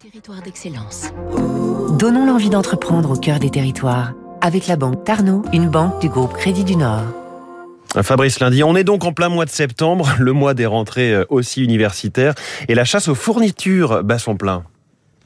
[0.00, 1.10] Territoire d'excellence.
[1.98, 6.32] Donnons l'envie d'entreprendre au cœur des territoires avec la banque Tarno, une banque du groupe
[6.32, 7.02] Crédit du Nord.
[8.00, 11.26] Fabrice Lundi, on est donc en plein mois de septembre, le mois des rentrées euh,
[11.28, 12.32] aussi universitaires,
[12.68, 14.64] et la chasse aux fournitures bat son plein.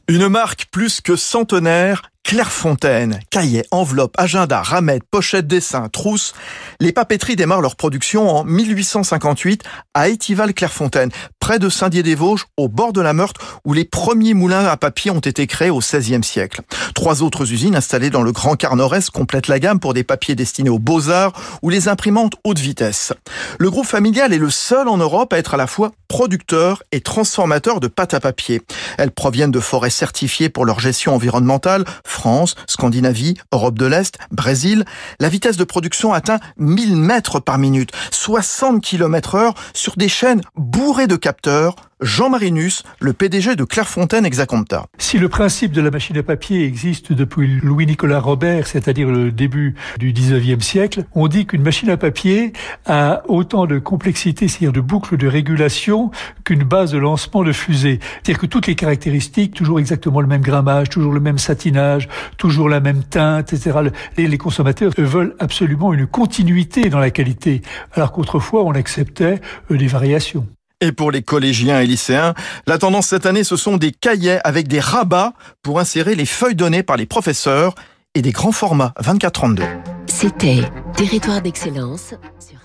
[0.09, 6.33] Une marque plus que centenaire Clairefontaine, cahiers, enveloppes, agenda, ramettes, pochettes, dessins, trousses.
[6.81, 9.63] Les papeteries démarrent leur production en 1858
[9.93, 13.37] à Étival-Clairefontaine, près de Saint-Dié-des-Vosges, au bord de la Meurthe,
[13.67, 16.63] où les premiers moulins à papier ont été créés au XVIe siècle.
[16.95, 20.35] Trois autres usines installées dans le Grand Quart Nord-Est complètent la gamme pour des papiers
[20.35, 23.13] destinés aux beaux-arts ou les imprimantes haute vitesse.
[23.59, 27.01] Le groupe familial est le seul en Europe à être à la fois producteur et
[27.01, 28.63] transformateur de pâte à papier.
[28.97, 31.85] Elles proviennent de forêts certifiées pour leur gestion environnementale,
[32.15, 34.85] France, Scandinavie, Europe de l'Est, Brésil,
[35.21, 40.41] la vitesse de production atteint 1000 mètres par minute, 60 km heure sur des chaînes
[40.57, 44.87] bourrées de capteurs Jean Marinus, le PDG de Clairefontaine Exacompta.
[44.99, 49.75] Si le principe de la machine à papier existe depuis Louis-Nicolas Robert, c'est-à-dire le début
[49.99, 52.53] du 19e siècle, on dit qu'une machine à papier
[52.87, 56.11] a autant de complexité, c'est-à-dire de boucles de régulation,
[56.45, 58.01] qu'une base de lancement de fusée.
[58.15, 62.69] C'est-à-dire que toutes les caractéristiques, toujours exactement le même grammage, toujours le même satinage, toujours
[62.69, 63.79] la même teinte, etc.
[64.17, 69.87] Les, consommateurs veulent absolument une continuité dans la qualité, alors qu'autrefois on acceptait euh, des
[69.87, 70.47] variations.
[70.85, 72.35] Et pour les collégiens et lycéens,
[72.67, 75.33] la tendance cette année, ce sont des cahiers avec des rabats
[75.63, 77.75] pour insérer les feuilles données par les professeurs
[78.15, 79.63] et des grands formats 24-32.
[80.07, 80.61] C'était
[80.95, 82.59] Territoire d'excellence sur